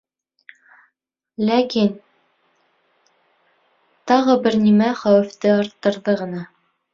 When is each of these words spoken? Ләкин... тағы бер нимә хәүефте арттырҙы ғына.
Ләкин... 1.49 1.91
тағы 4.13 4.37
бер 4.49 4.59
нимә 4.65 4.89
хәүефте 5.03 5.53
арттырҙы 5.59 6.19
ғына. 6.25 6.43